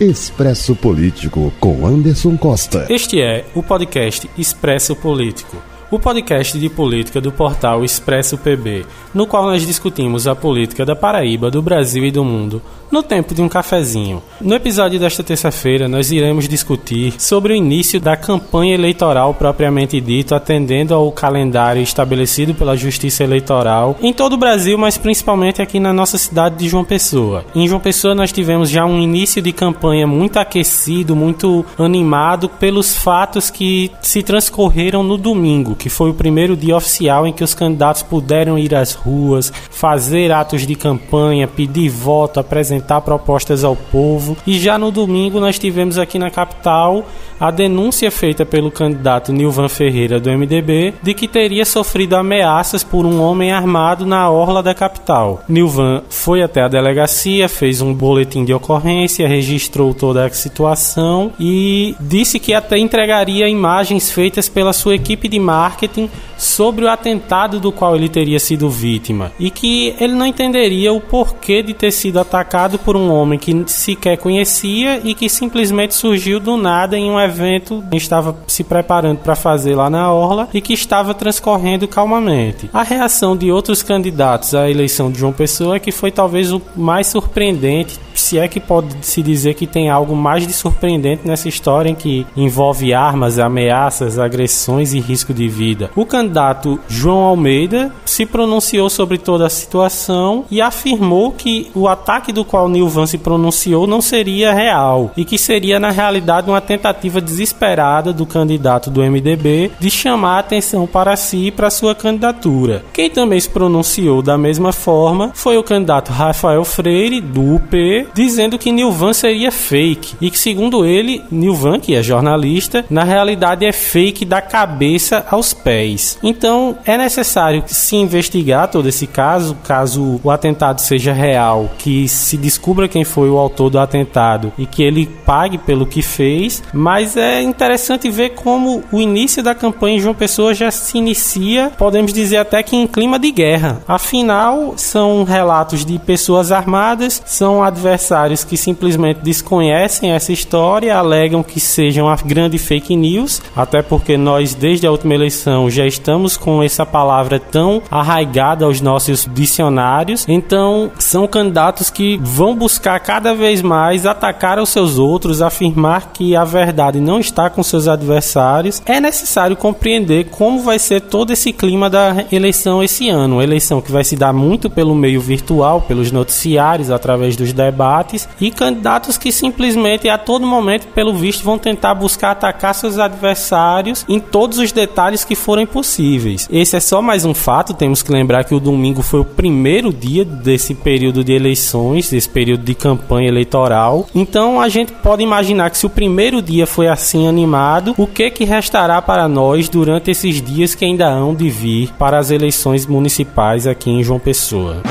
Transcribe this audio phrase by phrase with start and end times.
[0.00, 2.84] Expresso Político com Anderson Costa.
[2.90, 8.84] Este é o podcast Expresso Político o podcast de política do portal Expresso PB,
[9.14, 12.60] no qual nós discutimos a política da Paraíba, do Brasil e do mundo,
[12.90, 14.22] no tempo de um cafezinho.
[14.40, 20.34] No episódio desta terça-feira, nós iremos discutir sobre o início da campanha eleitoral propriamente dito,
[20.34, 25.92] atendendo ao calendário estabelecido pela Justiça Eleitoral em todo o Brasil, mas principalmente aqui na
[25.92, 27.44] nossa cidade de João Pessoa.
[27.54, 32.96] Em João Pessoa, nós tivemos já um início de campanha muito aquecido, muito animado pelos
[32.96, 37.52] fatos que se transcorreram no domingo que foi o primeiro dia oficial em que os
[37.52, 44.34] candidatos puderam ir às ruas, fazer atos de campanha, pedir voto, apresentar propostas ao povo.
[44.46, 47.04] E já no domingo nós tivemos aqui na capital
[47.38, 53.04] a denúncia feita pelo candidato Nilvan Ferreira do MDB de que teria sofrido ameaças por
[53.04, 55.42] um homem armado na orla da capital.
[55.46, 61.94] Nilvan foi até a delegacia, fez um boletim de ocorrência, registrou toda a situação e
[62.00, 67.58] disse que até entregaria imagens feitas pela sua equipe de marketing marketing sobre o atentado
[67.58, 71.90] do qual ele teria sido vítima e que ele não entenderia o porquê de ter
[71.90, 77.10] sido atacado por um homem que sequer conhecia e que simplesmente surgiu do nada em
[77.10, 81.88] um evento que estava se preparando para fazer lá na orla e que estava transcorrendo
[81.88, 82.68] calmamente.
[82.72, 86.60] A reação de outros candidatos à eleição de João Pessoa é que foi talvez o
[86.76, 91.48] mais surpreendente se é que pode se dizer que tem algo mais de surpreendente nessa
[91.48, 95.90] história em que envolve armas, ameaças, agressões e risco de vida.
[95.94, 102.32] O candidato João Almeida se pronunciou sobre toda a situação e afirmou que o ataque
[102.32, 107.20] do qual Nilvan se pronunciou não seria real e que seria na realidade uma tentativa
[107.20, 112.84] desesperada do candidato do MDB de chamar a atenção para si e para sua candidatura.
[112.92, 118.58] Quem também se pronunciou da mesma forma foi o candidato Rafael Freire do UP dizendo
[118.58, 123.72] que Nilvan seria fake e que, segundo ele, Nilvan, que é jornalista, na realidade é
[123.72, 126.18] fake da cabeça aos pés.
[126.22, 132.36] Então é necessário se investigar todo esse caso, caso o atentado seja real, que se
[132.36, 136.62] descubra quem foi o autor do atentado e que ele pague pelo que fez.
[136.72, 141.72] Mas é interessante ver como o início da campanha em João Pessoa já se inicia,
[141.76, 143.82] podemos dizer até que em clima de guerra.
[143.86, 151.42] Afinal, são relatos de pessoas armadas, são adversários adversários que simplesmente desconhecem essa história, alegam
[151.42, 155.33] que sejam a grande fake news, até porque nós, desde a última eleição,
[155.70, 160.24] já estamos com essa palavra tão arraigada aos nossos dicionários.
[160.28, 166.36] Então, são candidatos que vão buscar cada vez mais atacar os seus outros, afirmar que
[166.36, 168.82] a verdade não está com seus adversários.
[168.86, 173.36] É necessário compreender como vai ser todo esse clima da eleição esse ano.
[173.36, 177.74] Uma eleição que vai se dar muito pelo meio virtual, pelos noticiários, através dos debates
[177.74, 182.98] debates e candidatos que simplesmente a todo momento, pelo visto, vão tentar buscar atacar seus
[182.98, 186.48] adversários em todos os detalhes que forem possíveis.
[186.50, 189.92] Esse é só mais um fato, temos que lembrar que o domingo foi o primeiro
[189.92, 194.06] dia desse período de eleições, desse período de campanha eleitoral.
[194.14, 198.30] Então a gente pode imaginar que se o primeiro dia foi assim animado, o que
[198.30, 202.86] que restará para nós durante esses dias que ainda hão de vir para as eleições
[202.86, 204.82] municipais aqui em João Pessoa?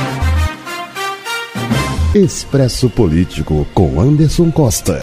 [2.16, 5.02] Expresso Político com Anderson Costa.